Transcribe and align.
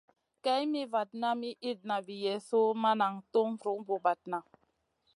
Kay 0.43 0.61
mi 0.71 0.81
vatna 0.93 1.29
mi 1.41 1.49
itna 1.71 1.97
vi 2.05 2.15
Yezu 2.25 2.61
ma 2.81 2.91
nan 2.99 3.15
tum 3.31 3.49
vun 3.61 3.79
bra-bradna. 3.87 4.39